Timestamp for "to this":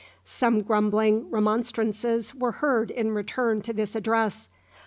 3.61-3.93